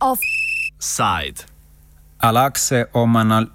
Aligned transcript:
Offside. 0.00 1.44
Alakse 2.20 2.86
o 2.92 3.06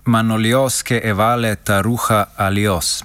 manolioske 0.06 1.02
evale 1.04 1.56
taruha 1.56 2.28
alios. 2.38 3.04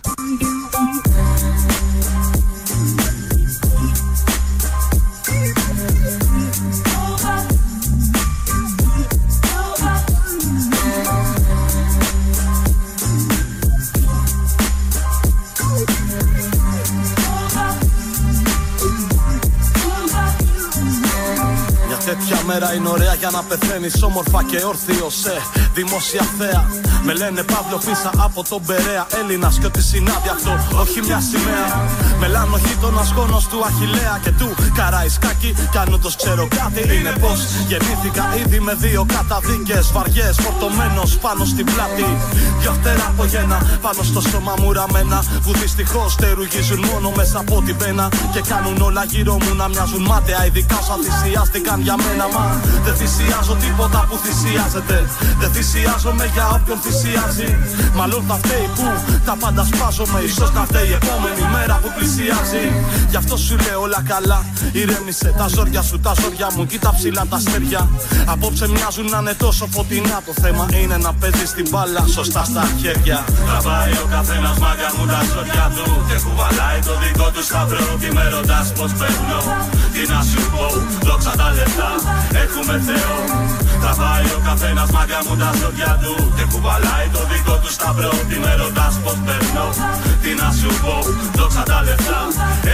Μέρα 22.61 22.75
είναι 22.75 22.89
ωραία 22.89 23.14
για 23.14 23.31
να 23.31 23.43
πεθαίνεις 23.43 24.03
όμορφα 24.03 24.44
και 24.44 24.64
όρθιος 24.64 25.14
σε 25.14 25.32
δημόσια 25.75 26.22
θέα. 26.39 26.93
Με 27.07 27.13
λένε 27.14 27.43
Παύλο 27.43 27.79
πίσα 27.86 28.11
από 28.26 28.40
τον 28.49 28.63
Περέα. 28.67 29.04
Έλληνας 29.21 29.58
και 29.61 29.67
ό,τι 29.67 29.82
συνάδει 29.82 30.29
αυτό, 30.36 30.53
όχι 30.82 30.99
μια 31.07 31.21
σημαία. 31.31 31.68
Μελάνο 32.20 32.56
γείτονας 32.64 33.11
γόνος 33.17 33.45
του 33.50 33.58
Αχηλέα 33.69 34.14
και 34.25 34.33
του 34.41 34.48
Καραϊσκάκη. 34.78 35.50
Κι 35.72 35.78
αν 35.78 35.92
όντω 35.97 36.11
ξέρω 36.20 36.45
κάτι, 36.59 36.83
είναι 36.97 37.12
πως 37.22 37.39
γεννήθηκα 37.70 38.25
ήδη 38.42 38.61
με 38.61 38.75
δύο 38.84 39.06
καταδίκες 39.14 39.92
βαριές. 39.92 40.34
Φορτωμένος 40.42 41.11
πάνω 41.25 41.45
στην 41.45 41.64
πλάτη. 41.70 42.09
Δυο 42.61 42.72
φτερά 42.78 43.06
από 43.12 43.25
γένα 43.25 43.59
πάνω 43.84 44.03
στο 44.11 44.20
σώμα 44.20 44.55
μου 44.61 44.73
ραμμένα. 44.73 45.19
Που 45.45 45.53
δυστυχώς 45.61 46.12
στερουγίζουν 46.12 46.81
μόνο 46.91 47.12
μέσα 47.17 47.39
από 47.39 47.62
την 47.67 47.77
πένα. 47.77 48.09
Και 48.33 48.41
κάνουν 48.50 48.81
όλα 48.89 49.05
γύρω 49.12 49.34
μου 49.43 49.53
να 49.61 49.69
μοιάζουν 49.69 50.03
μάταια. 50.11 50.47
Ειδικά 50.47 50.78
σαν 50.87 50.98
θυσιάστηκαν 51.05 51.78
για 51.87 51.97
μένα. 52.05 52.25
Μα 52.34 52.45
δεν 52.84 52.95
θυσιάζω 53.00 53.55
τίποτα 53.65 54.00
που 54.09 54.17
θυσιάζεται. 54.25 54.98
Δεν 55.41 55.50
θυσιάζομαι 55.55 56.25
για 56.34 56.47
όποιον 56.56 56.78
θυσιάζει. 56.95 57.50
Μάλλον 57.95 58.25
θα 58.28 58.37
φταίει 58.42 58.69
που 58.75 58.87
τα 59.27 59.37
πάντα 59.41 59.64
σπάζομαι. 59.70 60.20
σω 60.37 60.47
να 60.55 60.64
φταίει 60.69 60.89
η 60.89 60.97
επόμενη 61.00 61.42
μέρα 61.55 61.75
που 61.83 61.89
πλησιάζει. 61.97 62.64
Γι' 63.11 63.17
αυτό 63.17 63.37
σου 63.37 63.56
λέω 63.64 63.81
όλα 63.81 64.03
καλά. 64.12 64.39
Ηρέμησε 64.73 65.28
τα 65.39 65.47
ζόρια 65.55 65.83
σου, 65.83 66.00
τα 66.00 66.12
ζόρια 66.20 66.48
μου. 66.55 66.67
Κοίτα 66.67 66.91
ψηλά 66.97 67.27
τα 67.31 67.37
αστέρια. 67.37 67.83
Απόψε 68.33 68.67
μοιάζουν 68.75 69.06
να 69.15 69.19
είναι 69.22 69.34
τόσο 69.45 69.65
φωτεινά. 69.75 70.19
Το 70.27 70.33
θέμα 70.42 70.65
είναι 70.81 70.97
να 70.97 71.12
παίζεις 71.20 71.50
την 71.56 71.67
μπάλα 71.70 72.03
σωστά 72.17 72.42
στα 72.50 72.65
χέρια. 72.81 73.19
Τραβάει 73.47 73.95
ο 74.05 74.06
καθένας 74.15 74.56
μάγκα 74.62 74.89
μου 74.97 75.05
τα 75.12 75.20
ζόρια 75.33 75.67
του. 75.77 75.87
Και 76.09 76.17
κουβαλάει 76.25 76.78
το 76.89 76.95
δικό 77.03 77.28
του 77.34 77.42
σταυρό. 77.48 77.87
Και 78.00 78.11
με 78.17 78.25
ρωτάς 78.34 78.67
πώς 78.77 78.91
παίρνω. 78.98 79.41
Τι 79.92 80.03
να 80.12 80.20
σου 80.31 80.41
πω, 80.53 80.67
δόξα 81.06 81.33
τα 81.41 81.48
λεφτά. 81.56 81.91
Έχουμε 82.42 82.75
Θεό. 82.89 83.17
Τραβάει 83.83 84.27
ο 84.37 84.41
καθένας 84.48 84.89
μάγκα 84.95 85.20
μου 85.27 85.34
τα 85.42 85.50
ζόρια 85.61 85.92
του. 86.03 86.15
Και 86.37 86.45
κουβαλάει 86.53 86.84
το 87.15 87.23
δικό 87.33 87.55
του 87.63 87.71
σταυρό. 87.77 88.13
Τι 88.29 88.37
με 88.45 88.53
ρωτάς 88.61 88.95
πώς 89.05 89.19
παίρνω. 89.27 89.67
Τι 90.23 90.31
να 90.41 90.49
σου 90.59 90.71
πω, 90.83 90.97
δόξα 91.39 91.63
τα 91.71 91.79
λεφτά. 91.87 92.21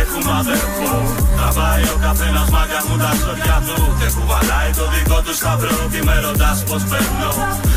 Έχουμε 0.00 0.32
αδερφό. 0.40 0.92
Τραβάει 1.36 1.84
ο 1.94 1.96
καθένας 2.06 2.48
μάγκα 2.54 2.80
μου 2.86 2.96
τα 3.02 3.10
ζόρια 3.20 3.56
του. 3.66 3.78
Και 4.00 4.08
κουβαλάει 4.16 4.70
το 4.78 4.84
δικό 4.94 5.18
του 5.24 5.34
σταυρό. 5.40 5.76
Τι 5.92 6.00
με 6.06 6.16
ρωτάς 6.24 6.58
πώς 6.68 6.82
παίρνω. 6.90 7.30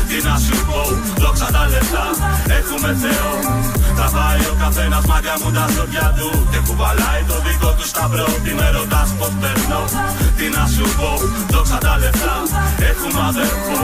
Τι 0.08 0.16
να 0.26 0.34
σου 0.44 0.56
πω, 0.68 0.80
δόξα 1.22 1.48
τα 1.54 1.62
λεφτά. 1.72 2.06
Έχουμε 2.58 2.90
Θεό. 3.02 3.30
Τραβάει 3.96 4.44
ο 4.52 4.54
καθένας 4.62 5.04
μάγκα 5.10 5.34
μου 5.40 5.50
τα 5.56 5.64
ζόρια 5.74 6.08
του. 6.18 6.28
Και 6.52 6.60
κουβαλάει 6.66 7.22
το 7.30 7.36
δικό 7.46 7.70
του 7.78 7.86
σταυρό. 7.92 8.28
Τι 8.44 8.52
με 8.58 8.68
ρωτάς 8.76 9.08
πώς 9.18 9.32
παίρνω. 9.40 9.82
Τι 10.38 10.46
να 10.56 10.64
σου 10.74 10.86
πω, 10.98 11.10
δόξα 11.52 11.78
τα 11.84 11.94
λεφτά. 12.02 12.36
Έχουμε 12.90 13.20
αδερφό. 13.30 13.82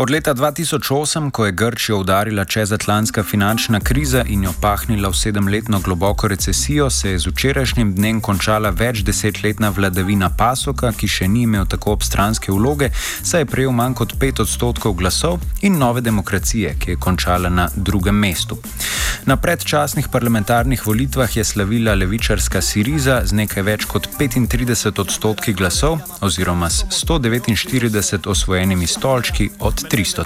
Od 0.00 0.10
leta 0.10 0.34
2008, 0.34 1.30
ko 1.30 1.46
je 1.46 1.52
Grčijo 1.52 1.98
udarila 1.98 2.44
čezatlantska 2.44 3.22
finančna 3.22 3.80
kriza 3.80 4.24
in 4.28 4.44
jo 4.44 4.52
pahnila 4.60 5.08
v 5.08 5.16
sedemletno 5.16 5.80
globoko 5.80 6.28
recesijo, 6.28 6.90
se 6.90 7.10
je 7.10 7.18
z 7.18 7.26
včerajšnjim 7.26 7.94
dnem 7.94 8.20
končala 8.20 8.70
več 8.70 9.02
desetletna 9.04 9.68
vladavina 9.68 10.30
Pasoka, 10.38 10.92
ki 10.92 11.08
še 11.08 11.28
ni 11.28 11.42
imel 11.42 11.66
tako 11.68 11.92
obstranske 11.92 12.52
vloge, 12.52 12.88
saj 13.22 13.44
je 13.44 13.50
prejel 13.52 13.76
manj 13.76 13.98
kot 14.00 14.14
pet 14.20 14.40
odstotkov 14.40 14.94
glasov, 14.96 15.36
in 15.60 15.76
nove 15.76 16.00
demokracije, 16.00 16.74
ki 16.80 16.90
je 16.90 16.96
končala 16.96 17.52
na 17.52 17.68
drugem 17.76 18.16
mestu. 18.16 18.56
Na 19.28 19.36
predčasnih 19.36 20.08
parlamentarnih 20.08 20.86
volitvah 20.86 21.36
je 21.36 21.44
slavila 21.44 21.94
levičarska 21.94 22.62
Siriza 22.62 23.20
z 23.24 23.36
nekaj 23.36 23.62
več 23.68 23.84
kot 23.84 24.08
35 24.16 25.00
odstotki 25.00 25.52
glasov 25.52 25.98
oziroma 26.24 26.70
s 26.70 26.88
149 27.04 28.28
osvojenimi 28.30 28.86
stolčki 28.86 29.50
od 29.58 29.89
300. 29.90 30.24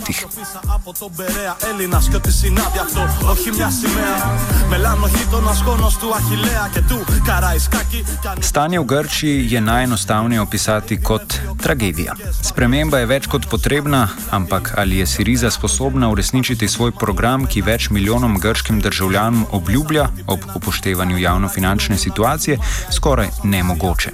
Stanje 8.40 8.80
v 8.80 8.84
Grčiji 8.84 9.52
je 9.52 9.60
najenostavneje 9.60 10.40
opisati 10.40 11.02
kot 11.02 11.34
tragedija. 11.62 12.14
Sprememba 12.42 12.98
je 12.98 13.06
več 13.06 13.26
kot 13.26 13.48
potrebna, 13.50 14.08
ampak 14.30 14.74
ali 14.76 14.98
je 14.98 15.06
Siriza 15.06 15.50
sposobna 15.50 16.10
uresničiti 16.10 16.68
svoj 16.68 16.92
program, 16.92 17.46
ki 17.46 17.62
več 17.62 17.90
milijonom 17.90 18.38
grškim 18.38 18.80
državljanom 18.80 19.46
obljublja 19.50 20.08
ob 20.26 20.40
upoštevanju 20.54 21.18
javnofinančne 21.18 21.98
situacije, 21.98 22.58
skoraj 22.92 23.28
nemogoče. 23.44 24.10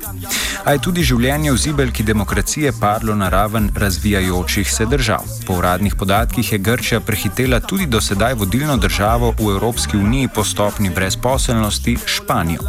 A 0.65 0.72
je 0.72 0.78
tudi 0.78 1.03
življenje 1.05 1.53
v 1.53 1.56
zibelki 1.59 2.03
demokracije 2.03 2.72
padlo 2.81 3.15
na 3.15 3.28
raven 3.28 3.71
razvijajočih 3.75 4.72
se 4.72 4.87
držav. 4.87 5.40
Po 5.47 5.53
uradnih 5.59 5.95
podatkih 5.95 6.53
je 6.53 6.59
Grčija 6.59 7.01
prehitela 7.01 7.61
tudi 7.61 7.87
do 7.87 8.01
sedaj 8.01 8.34
vodilno 8.34 8.77
državo 8.77 9.34
v 9.39 9.51
Evropski 9.51 9.97
uniji 9.97 10.28
po 10.34 10.45
stopni 10.45 10.91
brezposelnosti 10.91 11.97
Španijo. 12.06 12.61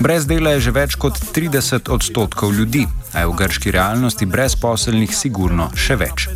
Brez 0.00 0.26
dela 0.26 0.50
je 0.50 0.60
že 0.60 0.70
več 0.70 0.94
kot 0.94 1.18
30 1.34 1.90
odstotkov 1.90 2.52
ljudi, 2.54 2.86
a 3.12 3.20
je 3.20 3.26
v 3.26 3.34
grški 3.34 3.70
realnosti 3.70 4.26
brezposelnih 4.26 5.14
sigurno 5.16 5.70
še 5.74 5.96
več. 5.96 6.28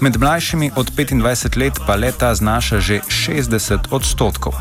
Med 0.00 0.18
mlajšimi 0.20 0.70
od 0.76 0.90
25 0.96 1.56
let 1.56 1.80
pa 1.86 1.96
leta 1.96 2.34
znaša 2.34 2.80
že 2.80 3.00
60 3.08 3.88
odstotkov. 3.90 4.54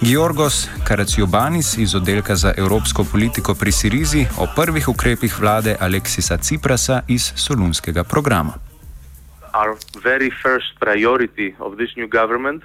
Georgos 0.00 0.68
Karaciobanis 0.84 1.78
iz 1.78 1.94
oddelka 1.94 2.36
za 2.36 2.54
evropsko 2.56 3.04
politiko 3.04 3.54
pri 3.54 3.72
Sirizi 3.72 4.26
o 4.38 4.46
prvih 4.56 4.88
ukrepih 4.88 5.40
vlade 5.40 5.76
Aleksisa 5.80 6.36
Ciprasa 6.36 7.02
iz 7.08 7.32
Solunskega 7.34 8.04
programa. 8.04 8.67
Our 9.54 9.78
very 10.02 10.30
first 10.30 10.78
priority 10.80 11.54
of 11.58 11.78
this 11.78 11.90
new 11.96 12.06
government 12.06 12.62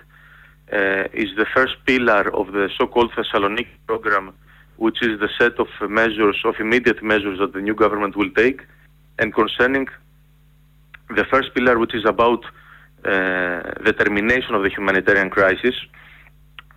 uh, 0.71 1.03
is 1.13 1.29
the 1.37 1.45
first 1.53 1.75
pillar 1.85 2.33
of 2.33 2.51
the 2.51 2.69
so-called 2.77 3.11
Thessaloniki 3.11 3.67
program, 3.87 4.33
which 4.77 5.01
is 5.01 5.19
the 5.19 5.29
set 5.39 5.59
of 5.59 5.67
measures, 5.89 6.37
of 6.43 6.55
immediate 6.59 7.01
measures 7.03 7.39
that 7.39 7.53
the 7.53 7.61
new 7.61 7.75
government 7.75 8.15
will 8.15 8.31
take. 8.31 8.61
And 9.19 9.33
concerning 9.33 9.87
the 11.15 11.25
first 11.25 11.53
pillar, 11.53 11.77
which 11.79 11.93
is 11.93 12.05
about 12.05 12.43
uh, 13.05 13.61
the 13.85 13.93
termination 13.97 14.55
of 14.55 14.63
the 14.63 14.69
humanitarian 14.69 15.29
crisis, 15.29 15.75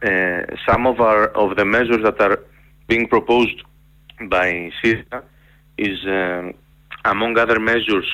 uh, 0.02 0.42
some 0.68 0.86
of 0.86 1.00
our 1.00 1.28
of 1.28 1.56
the 1.56 1.64
measures 1.64 2.02
that 2.04 2.20
are 2.20 2.38
being 2.86 3.08
proposed 3.08 3.62
by 4.28 4.70
Syria 4.82 5.22
is, 5.78 5.98
um, 6.06 6.54
among 7.04 7.38
other 7.38 7.58
measures, 7.58 8.06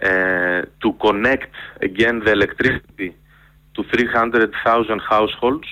to 0.00 0.92
connect 1.00 1.54
again 1.80 2.20
the 2.24 2.32
electricity 2.32 3.14
to 3.74 3.82
300,000 3.84 5.00
households 5.00 5.68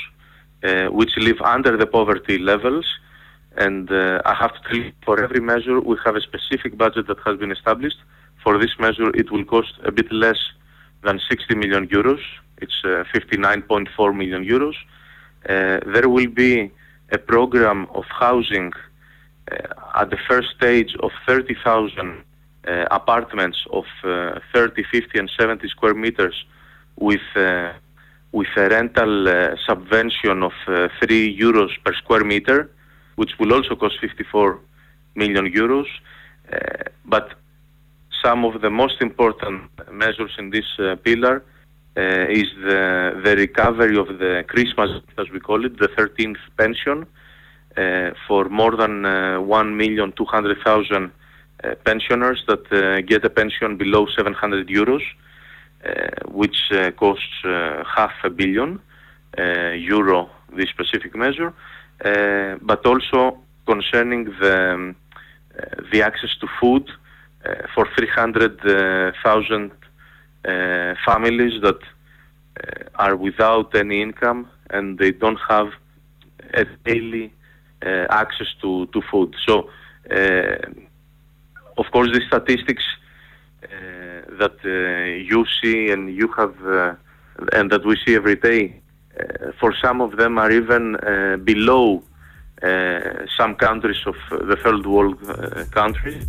uh, 0.65 0.87
which 0.87 1.11
live 1.17 1.41
under 1.41 1.77
the 1.77 1.87
poverty 1.87 2.39
levels. 2.39 2.87
And 3.57 3.91
uh, 3.91 4.23
I 4.25 4.35
have 4.35 4.55
to 4.55 4.61
tell 4.69 4.77
you, 4.77 4.93
for 5.05 5.23
every 5.23 5.41
measure, 5.41 5.81
we 5.81 5.97
have 6.05 6.17
a 6.17 6.21
specific 6.21 6.79
budget 6.79 7.09
that 7.09 7.19
has 7.27 7.37
been 7.37 7.51
established. 7.51 7.99
For 8.45 8.59
this 8.59 8.71
measure, 8.79 9.11
it 9.15 9.31
will 9.31 9.45
cost 9.45 9.73
a 9.85 9.93
bit 9.93 10.11
less 10.13 10.39
than 11.03 11.21
60 11.29 11.55
million 11.57 11.89
euros. 11.89 12.21
It's 12.59 12.81
59.4 12.85 14.17
million 14.17 14.45
euros. 14.45 14.75
Uh, 15.49 15.81
there 15.93 16.09
will 16.09 16.29
be 16.29 16.71
a 17.11 17.19
program 17.19 17.89
of 17.93 18.05
housing 18.09 18.73
uh, 19.51 20.01
at 20.01 20.11
the 20.11 20.19
first 20.29 20.49
stage 20.57 20.95
of 21.03 21.11
30,000 21.27 21.99
uh, 21.99 22.32
apartments 22.91 23.59
of 23.73 23.85
30, 24.03 24.85
50, 24.91 25.19
and 25.19 25.31
70 25.39 25.69
square 25.69 25.95
meters 25.95 26.45
with 26.97 27.21
with 28.33 28.49
a 28.57 28.69
rental 28.69 29.57
subvention 29.67 30.43
of 30.43 30.53
3 30.67 31.39
euros 31.39 31.71
per 31.85 31.95
square 31.95 32.25
meter. 32.25 32.71
which 33.17 33.39
will 33.39 33.53
also 33.53 33.77
cost 33.77 33.99
54 34.01 34.59
million 35.15 35.47
euros. 35.47 35.87
Uh, 36.53 36.57
but 37.05 37.35
some 38.23 38.45
of 38.45 38.61
the 38.61 38.71
most 38.71 39.01
important 39.01 39.71
measures 39.91 40.33
in 40.39 40.51
this 40.51 40.67
uh, 40.79 40.97
pillar 40.97 41.45
uh, 41.97 42.01
is 42.41 42.49
the, 42.63 43.21
the 43.25 43.37
recovery 43.37 43.97
of 43.99 44.09
the 44.19 44.45
Christmas, 44.49 44.91
as 45.19 45.29
we 45.31 45.41
call 45.41 45.65
it, 45.65 45.79
the 45.79 45.89
13th 45.89 46.39
pension 46.57 47.07
uh, 47.77 48.11
for 48.27 48.49
more 48.49 48.77
than 48.77 49.05
uh, 49.05 49.39
1,200,000 49.41 51.07
uh, 51.07 51.11
pensioners 51.85 52.43
that 52.49 52.65
uh, 52.73 53.01
get 53.03 53.25
a 53.25 53.31
pension 53.31 53.77
below 53.77 54.07
700 54.17 54.69
euros, 54.69 55.03
uh, 55.85 56.31
which 56.31 56.71
uh, 56.73 56.91
costs 56.93 57.45
uh, 57.45 57.83
half 57.85 58.13
a 58.25 58.31
billion 58.31 58.81
uh, 59.39 59.71
euro, 59.71 60.31
this 60.57 60.69
specific 60.69 61.15
measure, 61.15 61.53
uh, 62.05 62.57
but 62.61 62.85
also 62.87 63.39
concerning 63.67 64.25
the, 64.41 64.73
um, 64.75 64.97
uh, 65.59 65.83
the 65.93 66.03
access 66.03 66.31
to 66.41 66.47
food 66.61 66.91
uh, 67.45 67.55
for 67.75 67.89
300,000 67.97 69.71
uh, 70.45 70.95
families 71.05 71.61
that 71.63 71.79
uh, 71.79 72.85
are 72.97 73.17
without 73.17 73.75
any 73.75 74.03
income 74.03 74.49
and 74.71 74.99
they 74.99 75.13
don't 75.13 75.39
have 75.49 75.69
a 76.55 76.65
daily 76.85 77.33
uh, 77.85 78.07
access 78.11 78.49
to, 78.61 78.87
to 78.87 79.03
food. 79.11 79.35
So, 79.47 79.69
of 81.77 81.87
course, 81.93 82.11
the 82.13 82.21
statistics 82.27 82.85
that 84.41 84.57
you 85.31 85.45
see 85.61 85.93
and 85.93 86.09
you 86.11 86.29
have 86.37 86.55
and 87.53 87.71
that 87.71 87.85
we 87.85 87.97
see 88.05 88.15
every 88.15 88.37
day, 88.37 88.81
for 89.61 89.75
some 89.85 90.01
of 90.01 90.17
them 90.17 90.39
are 90.39 90.51
even 90.51 90.97
below 91.45 92.03
some 93.39 93.55
countries 93.57 94.03
of 94.07 94.17
the 94.49 94.57
third 94.63 94.87
world 94.87 95.19
countries. 95.71 96.25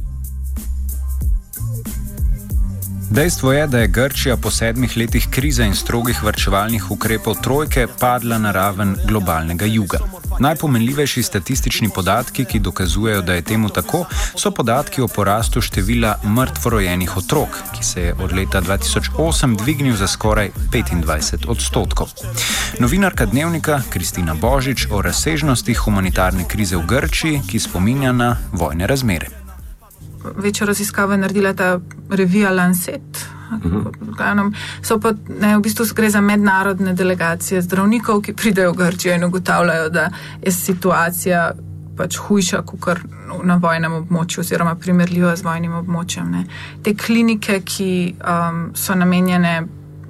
Dejstvo 3.13 3.51
je, 3.53 3.67
da 3.67 3.79
je 3.79 3.87
Grčija 3.87 4.37
po 4.37 4.49
sedmih 4.49 4.97
letih 4.97 5.27
krize 5.29 5.65
in 5.65 5.75
strogih 5.75 6.23
vrčevalnih 6.23 6.91
ukrepov 6.91 7.35
trojke 7.45 7.87
padla 7.99 8.37
na 8.37 8.51
raven 8.51 8.95
globalnega 9.05 9.65
juga. 9.65 9.99
Najpomenljivejši 10.39 11.23
statistični 11.23 11.89
podatki, 11.95 12.45
ki 12.45 12.59
dokazujejo, 12.59 13.21
da 13.21 13.33
je 13.33 13.41
temu 13.41 13.69
tako, 13.69 14.05
so 14.35 14.51
podatki 14.51 15.01
o 15.01 15.07
porastu 15.07 15.61
števila 15.61 16.15
mrtvorojenih 16.23 17.17
otrok, 17.17 17.59
ki 17.75 17.83
se 17.83 18.01
je 18.01 18.13
od 18.13 18.33
leta 18.33 18.61
2008 18.61 19.57
dvignil 19.57 19.95
za 19.95 20.07
skoraj 20.07 20.49
25 20.71 21.49
odstotkov. 21.49 22.07
Novinarka 22.79 23.25
dnevnika 23.25 23.81
Kristina 23.89 24.33
Božič 24.33 24.87
o 24.91 25.01
razsežnostih 25.01 25.77
humanitarne 25.77 26.47
krize 26.47 26.77
v 26.77 26.85
Grčiji, 26.87 27.41
ki 27.47 27.59
spominja 27.59 28.11
na 28.11 28.37
vojne 28.51 28.87
razmere 28.87 29.43
večjo 30.35 30.67
raziskavo 30.67 31.17
naredila 31.17 31.53
ta 31.53 31.79
revija 32.09 32.51
Lancet. 32.51 33.25
Mhm. 33.57 34.53
So 34.81 34.99
pa 34.99 35.13
ne, 35.39 35.57
v 35.57 35.61
bistvu 35.61 35.85
gre 35.95 36.09
za 36.09 36.21
mednarodne 36.21 36.93
delegacije 36.93 37.61
zdravnikov, 37.61 38.21
ki 38.21 38.33
pridejo 38.33 38.71
v 38.71 38.77
Grčijo 38.77 39.15
in 39.15 39.23
ugotavljajo, 39.23 39.89
da 39.89 40.09
je 40.41 40.51
situacija 40.51 41.51
pač 41.97 42.17
hujša 42.17 42.63
kot 42.65 43.03
na 43.43 43.55
vojnem 43.61 43.93
območju, 43.93 44.41
oziroma 44.41 44.75
primerljiva 44.75 45.35
z 45.35 45.45
vojnim 45.45 45.77
območjem. 45.77 46.31
Ne. 46.31 46.43
Te 46.83 46.95
klinike, 46.97 47.61
ki 47.65 48.15
um, 48.17 48.65
so 48.75 48.95
namenjene 48.97 49.61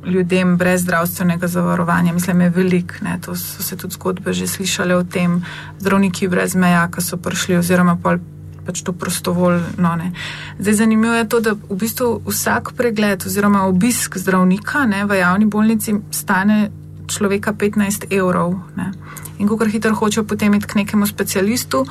ljudem 0.06 0.58
brez 0.58 0.82
zdravstvenega 0.84 1.48
zavarovanja, 1.48 2.14
mislim, 2.14 2.42
je 2.42 2.50
velik. 2.50 2.96
Ne. 3.02 3.18
To 3.26 3.36
so 3.36 3.64
se 3.64 3.78
tudi 3.78 3.94
zgodbe 3.94 4.34
že 4.34 4.48
slišale 4.48 4.96
o 4.96 5.04
tem, 5.04 5.42
zdravniki 5.80 6.28
brez 6.28 6.56
meja, 6.56 6.88
ki 6.92 7.02
so 7.02 7.18
prišli, 7.18 7.58
oziroma 7.58 7.96
pol 8.04 8.20
pač 8.66 8.82
to 8.82 8.94
prostovoljno. 8.94 9.96
Ne. 9.96 10.12
Zdaj, 10.60 10.74
zanimivo 10.74 11.14
je 11.14 11.30
to, 11.30 11.40
da 11.40 11.54
v 11.54 11.78
bistvu 11.80 12.22
vsak 12.28 12.74
pregled 12.78 13.26
oziroma 13.26 13.66
obisk 13.68 14.18
zdravnika 14.18 14.86
ne, 14.86 15.06
v 15.06 15.20
javni 15.20 15.46
bolnici 15.46 15.96
stane 16.12 16.70
človeka 17.08 17.54
15 17.54 18.08
evrov. 18.14 18.56
Ne. 18.76 18.92
In 19.40 19.48
ko 19.48 19.58
kar 19.58 19.68
hitro 19.68 19.96
hočejo 19.96 20.24
potem 20.28 20.54
iti 20.56 20.68
k 20.68 20.76
nekemu 20.84 21.08
specialistu, 21.08 21.86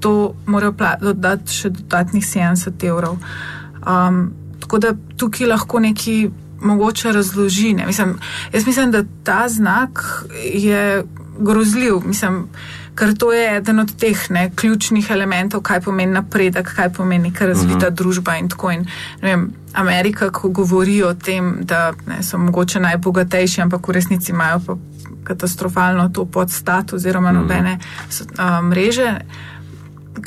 to 0.00 0.34
morajo 0.46 0.74
dodati 1.00 1.52
še 1.52 1.70
dodatnih 1.70 2.24
70 2.24 2.84
evrov. 2.84 3.18
Um, 3.82 4.30
tako 4.60 4.78
da 4.78 4.92
tukaj 5.16 5.48
lahko 5.48 5.80
neki 5.80 6.30
mogoče 6.60 7.12
razloži. 7.12 7.74
Mislim, 7.86 8.18
jaz 8.52 8.66
mislim, 8.66 8.90
da 8.90 9.04
ta 9.24 9.48
znak 9.48 10.24
je 10.54 11.04
grozljiv. 11.38 12.02
Mislim, 12.06 12.48
ker 12.98 13.14
to 13.14 13.30
je 13.32 13.56
eden 13.56 13.78
od 13.78 13.92
teh 13.94 14.30
ne, 14.30 14.50
ključnih 14.56 15.10
elementov, 15.10 15.62
kaj 15.62 15.80
pomeni 15.86 16.12
napredek, 16.12 16.72
kaj 16.74 16.92
pomeni 16.92 17.30
neka 17.30 17.46
razvita 17.46 17.76
uh 17.76 17.82
mhm. 17.82 17.86
-huh. 17.86 17.96
družba 17.96 18.36
in 18.36 18.48
tako. 18.48 18.70
In, 18.70 18.86
vem, 19.22 19.52
Amerika, 19.72 20.30
ko 20.30 20.48
govori 20.48 21.02
o 21.02 21.14
tem, 21.14 21.58
da 21.60 21.92
ne, 22.06 22.22
so 22.22 22.38
mogoče 22.38 22.80
najbogatejši, 22.80 23.60
ampak 23.60 23.88
v 23.88 23.92
resnici 23.92 24.32
imajo 24.32 24.60
pa 24.66 24.76
katastrofalno 25.24 26.08
to 26.08 26.24
podstat 26.24 26.92
oziroma 26.92 27.32
mhm. 27.32 27.40
nobene 27.40 27.78
uh, 27.78 28.60
mreže. 28.62 29.14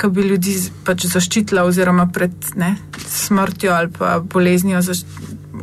Ki 0.00 0.08
bi 0.08 0.22
ljudi 0.22 0.56
pač 0.84 1.06
zaščitila, 1.06 1.64
oziroma 1.64 2.06
pred 2.12 2.32
ne, 2.56 2.76
smrtjo 3.08 3.72
ali 3.72 3.90
pa 3.98 4.20
boleznijo 4.20 4.80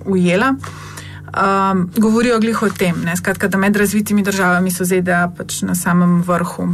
ujela. 0.06 0.56
Um, 1.30 1.90
govorijo 1.98 2.40
glih 2.40 2.62
o 2.62 2.70
tem, 2.70 2.96
ne, 3.06 3.18
skratka, 3.18 3.48
da 3.48 3.58
med 3.58 3.76
razvitimi 3.76 4.24
državami 4.24 4.72
so 4.72 4.86
ZDA 4.86 5.32
pač 5.38 5.62
na 5.62 5.76
samem 5.76 6.22
vrhu 6.22 6.70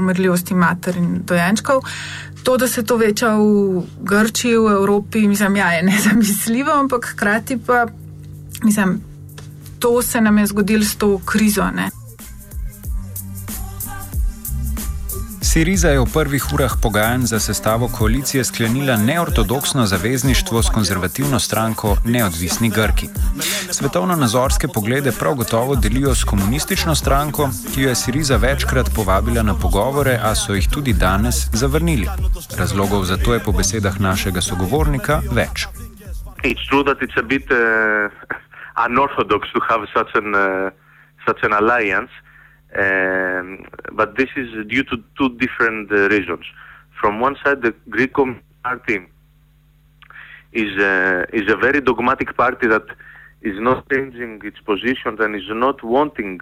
umrljivosti 0.00 0.54
mater 0.54 0.96
in 0.96 1.20
dojenčkov. 1.24 1.84
To, 2.42 2.56
da 2.56 2.68
se 2.68 2.82
to 2.82 2.96
veča 2.96 3.34
v 3.36 3.84
Grčiji, 4.00 4.56
v 4.56 4.72
Evropi, 4.72 5.26
mislim, 5.28 5.56
ja, 5.56 5.72
je 5.72 5.82
nezamisljivo, 5.82 6.72
ampak 6.72 7.12
hkrati 7.12 7.58
pa, 7.66 7.86
mislim, 8.64 9.00
to 9.78 10.02
se 10.02 10.20
nam 10.20 10.38
je 10.38 10.46
zgodilo 10.46 10.84
s 10.84 10.96
to 10.96 11.18
krizo. 11.24 11.70
Ne. 11.70 11.90
Siriza 15.50 15.90
je 15.90 15.98
v 15.98 16.06
prvih 16.06 16.44
urah 16.54 16.74
pogajanj 16.82 17.24
za 17.26 17.38
sestavo 17.42 17.88
koalicije 17.98 18.44
sklenila 18.44 18.96
neortodoksno 18.96 19.86
zavezništvo 19.86 20.62
s 20.62 20.70
konzervativno 20.74 21.38
stranko 21.38 21.96
Neodvisni 22.06 22.70
Grki. 22.70 23.08
Svetovno-nazorske 23.70 24.68
poglede 24.74 25.12
prav 25.18 25.34
gotovo 25.34 25.74
delijo 25.74 26.14
s 26.14 26.24
komunistično 26.24 26.94
stranko, 26.94 27.48
ki 27.74 27.82
jo 27.82 27.88
je 27.88 27.94
Siriza 27.94 28.36
večkrat 28.36 28.90
povabila 28.96 29.42
na 29.42 29.54
pogovore, 29.54 30.14
a 30.22 30.34
so 30.34 30.54
jih 30.54 30.68
tudi 30.74 30.92
danes 30.92 31.36
zavrnili. 31.52 32.06
Razlogov 32.58 33.04
za 33.04 33.16
to 33.16 33.34
je 33.34 33.40
po 33.40 33.52
besedah 33.52 34.00
našega 34.00 34.40
sogovornika 34.40 35.20
več. 35.32 35.66
It's 36.46 36.62
true 36.70 36.84
that 36.84 37.02
it's 37.02 37.18
a 37.18 37.26
bit 37.26 37.50
uh, 37.50 37.58
unorthodox 38.86 39.50
to 39.52 39.60
have 39.68 39.82
such 39.96 40.14
an, 40.14 40.30
uh, 40.34 40.70
such 41.26 41.42
an 41.42 41.52
alliance. 41.52 42.29
Um, 42.76 43.66
but 43.92 44.16
this 44.16 44.28
is 44.36 44.66
due 44.68 44.84
to 44.84 45.02
two 45.18 45.30
different 45.38 45.90
uh, 45.90 46.08
reasons. 46.08 46.44
From 47.00 47.18
one 47.18 47.36
side, 47.44 47.62
the 47.62 47.74
Greek 47.88 48.14
Party 48.62 49.00
is 50.52 50.78
uh, 50.78 51.24
is 51.32 51.50
a 51.50 51.56
very 51.56 51.80
dogmatic 51.80 52.36
party 52.36 52.68
that 52.68 52.86
is 53.42 53.58
not 53.58 53.88
changing 53.90 54.40
its 54.44 54.60
position 54.60 55.20
and 55.20 55.34
is 55.34 55.48
not 55.48 55.82
wanting 55.82 56.40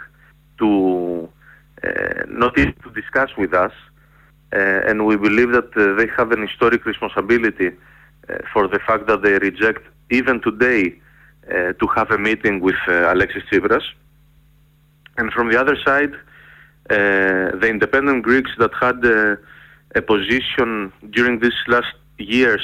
to 0.59 1.29
uh, 1.85 2.25
not 2.29 2.55
to 2.57 2.91
discuss 2.95 3.31
with 3.39 3.55
us. 3.55 3.73
Uh, 4.53 4.57
and 4.89 5.07
we 5.07 5.17
believe 5.17 5.53
that 5.53 5.71
uh, 5.77 5.95
they 5.95 6.09
have 6.17 6.33
an 6.33 6.47
historic 6.47 6.85
responsibility 6.87 7.71
for 8.53 8.69
the 8.69 8.79
fact 8.79 9.07
that 9.07 9.23
they 9.23 9.39
reject 9.39 9.83
even 10.11 10.41
today 10.41 10.95
to 11.81 11.87
have 11.95 12.11
a 12.11 12.19
meeting 12.19 12.61
with 12.61 12.77
Alexis 12.87 13.43
Tsipras. 13.51 13.83
And 15.19 15.33
from 15.33 15.51
the 15.51 15.61
other 15.61 15.77
side, 15.85 16.15
uh, 16.91 17.59
the 17.61 17.69
independent 17.69 18.23
Greeks 18.23 18.53
that 18.59 18.71
had 18.81 19.05
uh, 19.05 19.37
a 19.97 20.01
position 20.01 20.93
during 21.11 21.41
these 21.41 21.61
last 21.67 21.95
years 22.19 22.63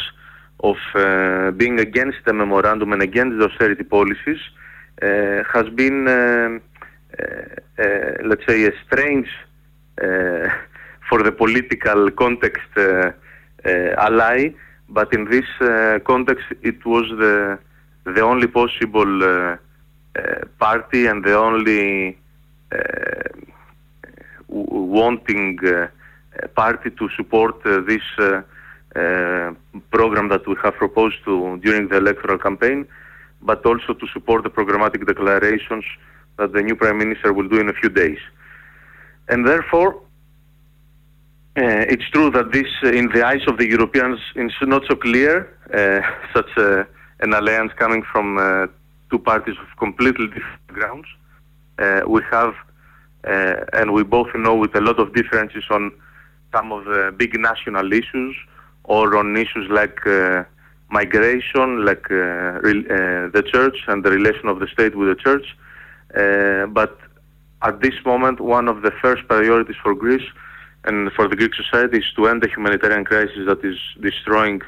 of 0.60 0.76
uh, 0.94 1.50
being 1.50 1.80
against 1.80 2.18
the 2.24 2.32
memorandum 2.32 2.92
and 2.92 3.02
against 3.02 3.38
the 3.38 3.46
austerity 3.50 3.82
policies 3.82 4.38
uh, 5.02 5.42
has 5.52 5.68
been, 5.74 6.06
uh, 6.08 6.58
uh, 7.18 8.12
let's 8.24 8.46
say, 8.46 8.64
a 8.64 8.72
strange 8.86 9.28
for 11.08 11.22
the 11.22 11.32
political 11.32 12.10
context 12.12 12.70
ally. 14.08 14.50
But 14.88 15.12
in 15.12 15.24
this 15.28 15.48
context, 16.04 16.46
it 16.62 16.84
was 16.86 17.06
the 17.18 17.58
the 18.04 18.20
only 18.20 18.46
possible 18.46 19.58
party 20.58 21.06
and 21.06 21.24
the 21.24 21.36
only 21.36 22.18
wanting 24.48 25.58
a 26.42 26.48
party 26.48 26.90
to 26.90 27.08
support 27.16 27.62
this 27.64 28.06
program 29.90 30.28
that 30.28 30.46
we 30.46 30.54
have 30.62 30.74
proposed 30.74 31.16
to 31.24 31.58
during 31.58 31.88
the 31.88 31.96
electoral 31.96 32.38
campaign, 32.38 32.86
but 33.42 33.64
also 33.66 33.92
to 33.94 34.06
support 34.12 34.42
the 34.44 34.50
programmatic 34.50 35.06
declarations 35.06 35.84
that 36.38 36.52
the 36.52 36.62
new 36.62 36.76
prime 36.76 36.98
minister 36.98 37.32
will 37.32 37.48
do 37.48 37.58
in 37.60 37.68
a 37.68 37.72
few 37.74 37.88
days. 37.88 38.18
And 39.28 39.46
therefore, 39.46 40.00
Uh, 41.56 41.86
it's 41.88 42.08
true 42.10 42.30
that 42.30 42.50
this, 42.50 42.66
uh, 42.82 42.88
in 42.88 43.08
the 43.14 43.24
eyes 43.24 43.42
of 43.46 43.58
the 43.58 43.68
Europeans, 43.68 44.18
is 44.34 44.52
not 44.62 44.82
so 44.88 44.96
clear. 44.96 45.32
Uh, 45.72 46.00
such 46.36 46.50
an 47.20 47.32
alliance 47.32 47.72
coming 47.78 48.02
from 48.02 48.26
uh, 48.38 48.66
two 49.08 49.20
parties 49.20 49.54
of 49.62 49.68
completely 49.78 50.26
different 50.26 50.66
grounds. 50.66 51.06
Uh, 51.78 52.02
we 52.06 52.20
have, 52.30 52.54
uh, 53.26 53.56
and 53.72 53.92
we 53.92 54.02
both 54.02 54.28
know, 54.34 54.54
with 54.54 54.74
a 54.74 54.80
lot 54.80 54.98
of 54.98 55.14
differences 55.14 55.64
on 55.70 55.90
some 56.52 56.72
of 56.72 56.84
the 56.84 57.12
big 57.16 57.38
national 57.38 57.92
issues 57.92 58.36
or 58.84 59.16
on 59.16 59.36
issues 59.36 59.68
like 59.70 59.98
migration, 60.90 61.84
like 61.84 62.06
the 62.08 63.44
church 63.52 63.76
and 63.88 64.04
the 64.04 64.10
relation 64.10 64.46
of 64.46 64.60
the 64.60 64.68
state 64.68 64.94
with 64.94 65.08
the 65.08 65.16
church. 65.16 65.46
but 66.72 66.96
at 67.62 67.80
this 67.80 67.94
moment, 68.04 68.40
one 68.40 68.68
of 68.68 68.82
the 68.82 68.92
first 69.02 69.26
priorities 69.26 69.76
for 69.82 69.94
Greece 69.94 70.28
and 70.84 71.10
for 71.12 71.28
the 71.28 71.36
Greek 71.36 71.54
society 71.54 71.98
is 71.98 72.12
to 72.16 72.28
end 72.28 72.42
the 72.42 72.48
humanitarian 72.48 73.04
crisis 73.04 73.46
that 73.46 73.64
is 73.64 73.78
destroying 74.00 74.60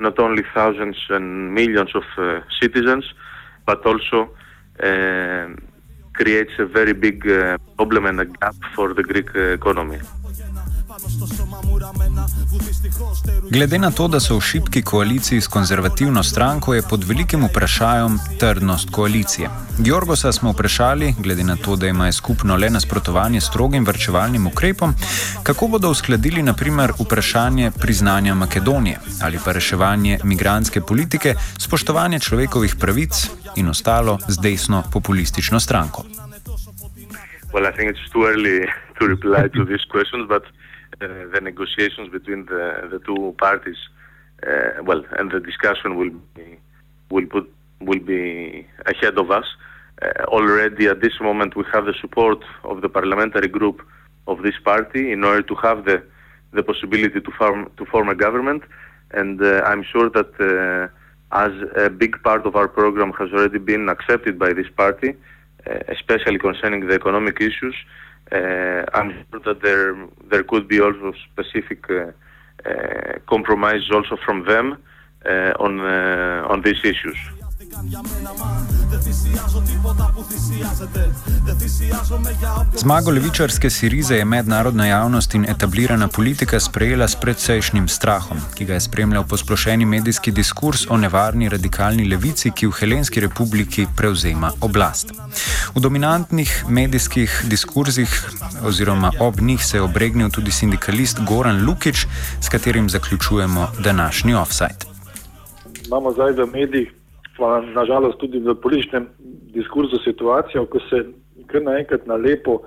not 0.00 0.18
only 0.18 0.42
thousands 0.52 0.96
and 1.10 1.54
millions 1.54 1.90
of 1.94 2.02
uh, 2.18 2.40
citizens, 2.60 3.04
but 3.66 3.84
also 3.86 4.30
uh, 4.82 5.48
creates 6.20 6.54
a 6.58 6.66
very 6.66 6.92
big 6.92 7.18
uh, 7.26 7.56
problem 7.76 8.04
and 8.04 8.20
a 8.20 8.26
gap 8.26 8.56
for 8.74 8.92
the 8.92 9.02
Greek 9.02 9.34
uh, 9.34 9.58
economy. 9.60 9.98
Glede 13.50 13.78
na 13.78 13.90
to, 13.90 14.08
da 14.08 14.20
so 14.20 14.36
v 14.36 14.40
šibki 14.40 14.82
koaliciji 14.82 15.40
s 15.40 15.48
konzervativno 15.48 16.22
stranko, 16.22 16.74
je 16.74 16.82
pod 16.82 17.04
velikim 17.04 17.44
vprašanjem 17.44 18.18
trdnost 18.40 18.90
koalicije. 18.90 19.48
Georgosa 19.78 20.32
smo 20.32 20.52
vprašali, 20.52 21.14
glede 21.18 21.44
na 21.44 21.56
to, 21.56 21.76
da 21.76 21.86
ima 21.86 22.12
skupno 22.12 22.56
le 22.56 22.70
nasprotovanje 22.70 23.40
strogim 23.40 23.86
vrčevalnim 23.86 24.46
ukrepom, 24.46 24.94
kako 25.42 25.68
bodo 25.68 25.90
uskladili 25.90 26.42
naprimer 26.42 26.92
vprašanje 27.00 27.70
priznanja 27.80 28.34
Makedonije 28.34 28.98
ali 29.22 29.38
pa 29.44 29.52
reševanje 29.52 30.18
migranske 30.24 30.80
politike, 30.80 31.34
spoštovanje 31.58 32.18
človekovih 32.18 32.76
pravic 32.80 33.30
in 33.56 33.68
ostalo 33.68 34.18
z 34.28 34.40
desno 34.42 34.82
populistično 34.92 35.60
stranko. 35.60 36.04
Well, 37.52 37.66
I 37.66 37.72
think 37.76 37.90
it's 37.90 38.12
too 38.12 38.24
early 38.30 38.66
to 38.98 39.06
reply 39.06 39.48
to 39.56 39.64
these 39.64 39.84
questions, 39.92 40.28
but 40.28 40.42
the 41.00 41.40
negotiations 41.40 42.08
between 42.10 42.46
the, 42.46 42.88
the 42.90 42.98
two 43.00 43.34
parties, 43.38 43.76
uh, 44.46 44.82
well, 44.82 45.02
and 45.18 45.30
the 45.30 45.40
discussion 45.40 45.96
will 45.96 46.10
be, 46.34 46.58
will 47.10 47.26
put 47.26 47.50
will 47.80 48.00
be 48.00 48.66
ahead 48.86 49.16
of 49.18 49.30
us. 49.30 49.46
Uh, 50.02 50.24
already 50.24 50.86
at 50.86 51.00
this 51.00 51.18
moment, 51.20 51.56
we 51.56 51.64
have 51.72 51.86
the 51.86 51.94
support 52.00 52.42
of 52.64 52.82
the 52.82 52.88
parliamentary 52.88 53.48
group 53.48 53.82
of 54.26 54.42
this 54.42 54.54
party 54.62 55.12
in 55.12 55.24
order 55.24 55.42
to 55.42 55.54
have 55.54 55.84
the 55.84 56.02
the 56.52 56.62
possibility 56.62 57.20
to 57.20 57.30
form 57.38 57.70
to 57.78 57.84
form 57.86 58.08
a 58.08 58.14
government, 58.14 58.62
and 59.12 59.42
uh, 59.42 59.62
I'm 59.64 59.82
sure 59.82 60.10
that 60.10 60.30
uh, 60.40 60.88
as 61.32 61.52
a 61.76 61.88
big 61.88 62.22
part 62.22 62.44
of 62.44 62.56
our 62.56 62.68
program 62.68 63.12
has 63.12 63.30
already 63.32 63.58
been 63.58 63.88
accepted 63.88 64.38
by 64.38 64.52
this 64.52 64.68
party, 64.76 65.14
uh, 65.66 65.78
especially 65.88 66.38
concerning 66.38 66.86
the 66.86 66.94
economic 66.94 67.40
issues. 67.40 67.74
Uh, 68.32 68.84
I'm 68.94 69.10
sure 69.30 69.40
that 69.40 69.60
there 69.62 69.96
there 70.30 70.44
could 70.44 70.68
be 70.68 70.80
also 70.80 71.12
specific 71.32 71.90
uh, 71.90 72.12
uh, 72.64 73.18
compromises 73.26 73.90
also 73.90 74.16
from 74.24 74.44
them 74.44 74.76
on 75.58 75.80
on 75.80 76.62
these 76.62 76.80
issues. 76.84 77.18
Zmago 82.76 83.10
levičarske 83.10 83.70
Sirize 83.70 84.16
je 84.16 84.24
mednarodna 84.24 84.86
javnost 84.86 85.34
in 85.34 85.44
etablirana 85.44 86.08
politika 86.08 86.60
sprejela 86.60 87.08
s 87.08 87.16
predsejšnjim 87.16 87.88
strahom, 87.88 88.38
ki 88.54 88.64
ga 88.64 88.74
je 88.74 88.80
spremljal 88.80 89.24
posplošeni 89.24 89.84
medijski 89.84 90.32
diskurs 90.32 90.86
o 90.90 90.96
nevarni 90.96 91.48
radikalni 91.48 92.08
levici, 92.08 92.50
ki 92.50 92.66
v 92.66 92.76
Helenski 92.80 93.20
republiki 93.20 93.86
prevzema 93.96 94.52
oblast. 94.60 95.12
V 95.74 95.80
dominantnih 95.80 96.64
medijskih 96.68 97.42
diskurzih 97.48 98.30
oziroma 98.64 99.12
ob 99.20 99.40
njih 99.40 99.64
se 99.64 99.76
je 99.76 99.82
obregnil 99.82 100.30
tudi 100.30 100.50
sindikalist 100.50 101.20
Goran 101.20 101.64
Lukič, 101.66 102.06
s 102.40 102.48
katerim 102.48 102.90
zaključujemo 102.90 103.68
današnji 103.78 104.34
offside. 104.34 104.90
Imamo 105.86 106.12
zdaj 106.12 106.32
v 106.32 106.46
medijih 106.52 106.99
pa 107.40 107.60
nažalost 107.74 108.20
tudi 108.20 108.38
v 108.44 108.54
političnem 108.62 109.08
diskurzu 109.56 109.98
situacijo, 110.04 110.66
ko 110.68 110.80
se 110.90 111.04
kar 111.48 111.64
naenkrat 111.64 112.06
na 112.06 112.20
lepo 112.20 112.60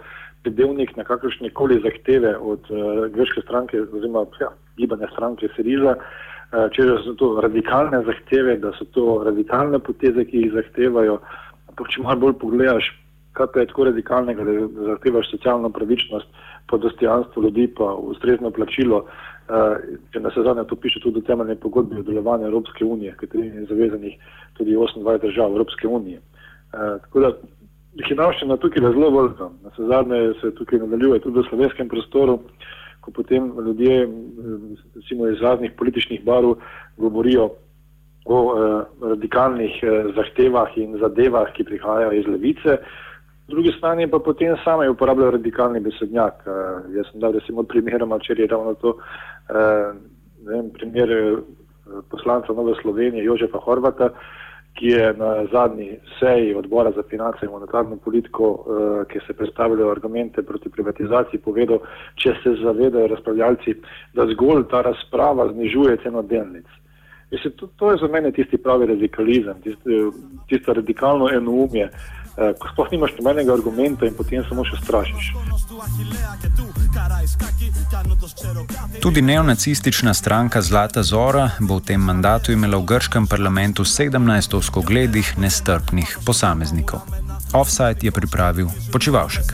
pridevnik 0.44 0.96
na 0.98 1.06
kakršne 1.08 1.54
koli 1.56 1.80
zahteve 1.84 2.36
od 2.38 2.68
uh, 2.70 3.06
grške 3.14 3.46
stranke 3.46 3.82
oziroma 3.82 4.26
ja, 4.42 4.50
gibanja 4.78 5.08
stranke 5.14 5.48
Siriza, 5.56 5.96
uh, 5.96 6.66
če 6.76 6.88
so 7.06 7.14
to 7.20 7.30
radikalne 7.46 8.02
zahteve, 8.08 8.58
da 8.60 8.74
so 8.80 8.90
to 8.98 9.22
radikalne 9.28 9.80
poteze, 9.80 10.26
ki 10.28 10.46
jih 10.46 10.58
zahtevajo. 10.58 11.22
Ampak 11.72 11.94
če 11.94 12.04
malo 12.04 12.26
bolj 12.26 12.36
pogledaš, 12.42 12.90
kaj 13.38 13.54
pa 13.54 13.64
je 13.64 13.70
tako 13.72 13.88
radikalnega, 13.90 14.46
da 14.50 14.90
zahtevaš 14.92 15.32
socialno 15.32 15.72
pravičnost, 15.74 16.28
pa 16.70 16.78
dostojanstvo 16.78 17.48
ljudi, 17.48 17.70
pa 17.78 17.94
ustrezno 18.12 18.52
plačilo. 18.52 19.06
Uh, 19.44 19.76
če 20.14 20.22
na 20.24 20.32
sezone 20.32 20.64
to 20.64 20.76
piše 20.80 21.02
tudi 21.04 21.20
v 21.20 21.28
temeljni 21.28 21.58
pogodbi 21.60 21.98
o 22.00 22.04
delovanju 22.08 22.48
Evropske 22.48 22.86
unije, 22.86 23.12
kateri 23.20 23.50
je 23.50 23.66
zavezanih 23.68 24.14
tudi 24.56 24.76
28 24.76 25.20
držav 25.22 25.52
Evropske 25.52 25.88
unije. 25.88 26.22
Uh, 26.72 27.02
tako 27.04 27.20
da 27.20 27.32
hinavščina 28.08 28.58
tukaj 28.58 28.86
je 28.86 28.92
zelo 28.96 29.10
velika. 29.12 29.50
Na 29.64 29.74
vse 29.74 29.90
zadnje 29.90 30.22
se 30.42 30.54
tukaj 30.56 30.80
nadaljuje 30.80 31.20
tudi 31.26 31.42
v 31.42 31.48
slovenskem 31.50 31.92
prostoru, 31.92 32.40
ko 33.04 33.12
potem 33.12 33.52
ljudje 33.66 34.08
recimo, 34.96 35.28
iz 35.28 35.42
raznih 35.42 35.76
političnih 35.78 36.24
barv 36.24 36.56
govorijo 36.98 37.50
o 38.26 38.40
uh, 38.40 38.86
radikalnih 39.02 39.76
uh, 39.84 40.14
zahtevah 40.16 40.78
in 40.80 40.96
zadevah, 41.04 41.52
ki 41.52 41.68
prihajajo 41.68 42.16
iz 42.16 42.32
levice. 42.32 42.80
Po 43.46 43.52
drugi 43.52 43.74
strani 43.78 44.08
pa 44.08 44.20
potem 44.20 44.56
sami 44.64 44.88
uporabljajo 44.88 45.32
radikalni 45.32 45.80
besednjak. 45.80 46.46
Uh, 46.46 46.96
jaz 46.96 47.10
sem 47.12 47.20
dal 47.20 47.36
recimo 47.36 47.64
primeroma, 47.64 48.20
če 48.20 48.38
je 48.38 48.48
ravno 48.48 48.74
to 48.80 48.96
uh, 48.96 49.92
vem, 50.48 50.70
primer 50.72 51.12
poslanca 52.10 52.54
Nove 52.54 52.76
Slovenije 52.82 53.26
Jožefa 53.26 53.60
Horvata, 53.60 54.10
ki 54.80 54.88
je 54.88 55.10
na 55.14 55.46
zadnji 55.52 55.98
seji 56.20 56.56
odbora 56.56 56.92
za 56.96 57.04
finance 57.10 57.46
in 57.46 57.52
monetarno 57.52 57.98
politiko, 57.98 58.48
uh, 58.50 59.04
ki 59.12 59.20
se 59.28 59.34
predstavljajo 59.34 59.92
argumente 59.92 60.42
proti 60.42 60.70
privatizaciji, 60.70 61.44
povedal, 61.44 61.84
če 62.16 62.34
se 62.44 62.56
zavedajo 62.64 63.12
razpravljalci, 63.12 63.76
da 64.14 64.26
zgolj 64.32 64.64
ta 64.72 64.82
razprava 64.82 65.52
znižuje 65.52 66.00
ceno 66.04 66.24
delnic. 66.24 66.66
Mislim, 67.32 67.54
to, 67.60 67.68
to 67.76 67.92
je 67.92 67.98
za 67.98 68.08
mene 68.08 68.32
tisti 68.32 68.58
pravi 68.58 68.86
radikalizem, 68.86 69.62
tisto 70.48 70.74
radikalno 70.74 71.30
enoumje, 71.34 71.90
uh, 72.38 72.54
ko 72.60 72.68
sploh 72.74 72.92
nimaš 72.92 73.16
nobenega 73.20 73.54
argumenta 73.54 74.06
in 74.06 74.16
potem 74.18 74.46
samo 74.50 74.66
še 74.66 74.80
strašiš. 74.84 75.34
Tudi 79.02 79.22
neonacistična 79.22 80.14
stranka 80.14 80.62
Zlata 80.62 81.04
Zora 81.04 81.50
bo 81.60 81.78
v 81.78 81.86
tem 81.92 82.02
mandatu 82.02 82.52
imela 82.52 82.78
v 82.78 82.86
grškem 82.86 83.28
parlamentu 83.28 83.84
17 83.84 84.58
oskogledih 84.58 85.38
nestrpnih 85.38 86.18
posameznikov. 86.26 87.23
Offside 87.54 88.04
je 88.04 88.12
pripravil 88.12 88.68
Počivalšek. 88.92 89.46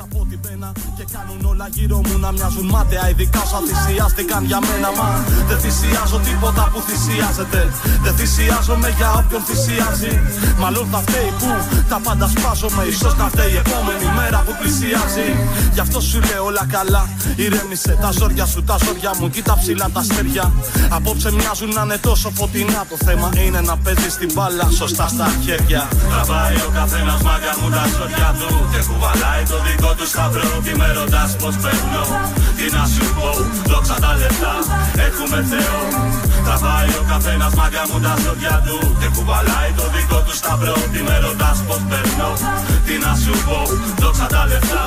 Και 0.97 1.05
κάνουν 1.15 1.45
όλα 1.51 1.67
γύρω 1.71 1.97
μου 2.05 2.17
να 2.19 2.31
μοιάζουν 2.31 2.65
μάταια 2.65 3.09
Ειδικά 3.09 3.41
όσα 3.41 3.59
θυσιάστηκαν 3.67 4.41
για 4.51 4.59
μένα 4.67 4.89
Μα 4.97 5.07
δεν 5.49 5.59
θυσιάζω 5.63 6.17
τίποτα 6.27 6.63
που 6.71 6.79
θυσιάζεται 6.87 7.61
Δεν 8.03 8.13
θυσιάζομαι 8.19 8.89
για 8.97 9.09
όποιον 9.19 9.41
θυσιάζει 9.49 10.13
Μάλλον 10.61 10.85
θα 10.91 10.99
φταίει 11.05 11.31
που 11.39 11.49
τα 11.89 11.99
πάντα 12.05 12.27
σπάζομαι 12.33 12.83
Ίσως 12.93 13.13
να 13.21 13.27
φταίει 13.33 13.51
η 13.57 13.59
επόμενη 13.63 14.07
μέρα 14.19 14.39
που 14.45 14.53
πλησιάζει 14.59 15.27
Γι' 15.75 15.83
αυτό 15.85 15.99
σου 16.09 16.19
λέω 16.27 16.43
όλα 16.49 16.65
καλά 16.75 17.03
Ηρέμησε 17.35 17.97
τα 18.03 18.09
ζόρια 18.17 18.45
σου, 18.45 18.63
τα 18.69 18.75
ζόρια 18.83 19.11
μου 19.19 19.29
Κοίτα 19.29 19.53
ψηλά 19.61 19.87
τα 19.93 19.99
αστέρια 19.99 20.45
Απόψε 20.97 21.29
μοιάζουν 21.37 21.71
να 21.77 21.81
είναι 21.85 21.97
τόσο 22.07 22.29
φωτεινά 22.37 22.81
Το 22.91 22.97
θέμα 23.05 23.27
είναι 23.45 23.61
να 23.69 23.75
παίζει 23.83 24.09
την 24.19 24.29
μπάλα 24.33 24.67
σωστά 24.79 25.07
στα 25.07 25.27
χέρια. 25.43 25.81
Τραβάει 26.11 26.55
ο 26.67 26.69
καθένας 26.77 27.21
μάγκας 27.27 27.57
μου 27.61 27.69
τα 27.77 27.83
ζόρια 27.95 28.29
του 28.39 28.49
Και 28.71 28.81
κουβαλάει 28.87 29.43
το 29.51 29.57
δικό 29.65 29.91
του 29.97 30.05
σταυρό. 30.13 30.49
Τι 30.65 30.71
με 30.79 30.87
ρωτάς 30.97 31.31
πως 31.41 31.55
παίρνω. 31.63 32.03
Τι 32.57 32.65
να 32.75 32.83
σου 32.93 33.05
πω, 33.17 33.29
δόξα 33.69 33.97
τα 34.03 34.11
λεφτά 34.21 34.55
Έχουμε 35.07 35.39
Θεό. 35.51 35.79
Τραβάει 36.45 36.91
ο 37.01 37.03
καθένας 37.11 37.53
μάγκα 37.59 37.83
μου 37.89 37.97
τα 38.05 38.13
ζώδια 38.23 38.55
του. 38.65 38.77
Και 38.99 39.07
κουβαλάει 39.15 39.71
το 39.79 39.85
δικό 39.95 40.19
του 40.25 40.33
σταυρό. 40.39 40.77
Τι 40.91 40.99
με 41.07 41.15
ρωτάς 41.25 41.57
πως 41.67 41.81
παίρνω. 41.89 42.29
Τι 42.85 42.95
να 43.03 43.11
σου 43.21 43.33
πω, 43.45 43.59
δόξα 44.01 44.27
τα 44.33 44.41
λεφτά 44.51 44.83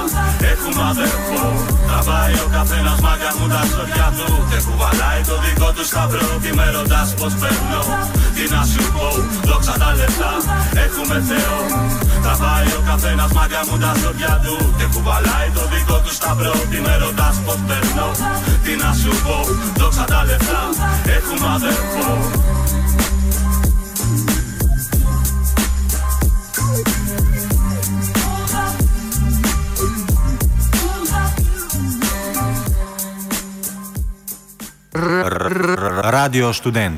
Έχουμε 0.53 0.83
αδερφό. 0.93 1.45
Τραβάει 1.89 2.35
ο 2.45 2.47
καθένας 2.57 2.99
μάγκα 3.05 3.31
μου 3.37 3.47
τα 3.55 3.63
ζώδια 3.73 4.09
του. 4.17 4.29
Και 4.51 4.59
κουβαλάει 4.67 5.21
το 5.29 5.33
το 5.33 5.39
δικό 5.45 5.69
του 5.77 5.85
σταυρό. 5.91 6.29
Τι 6.43 6.51
με 6.59 6.67
ρωτάς 6.77 7.09
πως 7.19 7.33
περνώ 7.41 7.83
Τι 8.35 8.45
να 8.55 8.63
σου 8.71 8.83
πω 8.95 9.09
Δόξα 9.49 9.75
τα 9.83 9.91
λεφτά 9.99 10.33
Έχουμε 10.85 11.17
Θεό 11.29 11.57
Θα 12.25 12.35
πάει 12.43 12.67
ο 12.79 12.83
καθένας 12.87 13.33
μάγκα 13.33 13.61
μου 13.69 13.79
τα 13.79 13.93
ζώδια 14.01 14.41
του 14.45 14.75
Και 14.79 14.87
κουβαλάει 14.93 15.49
το 15.55 15.63
δικό 15.73 15.97
του 16.05 16.13
σταυρό 16.19 16.55
Τι 16.71 16.79
με 16.87 16.95
ρωτάς 17.03 17.37
πως 17.45 17.59
περνώ 17.69 18.09
Τι 18.65 18.73
να 18.83 18.91
σου 19.01 19.13
πω 19.25 19.37
Δόξα 19.79 20.05
τα 20.05 20.25
λεφτά 20.25 20.63
Έχουμε 21.17 21.47
αδερφό 21.55 22.11
Radio 36.23 36.53
študent. 36.53 36.91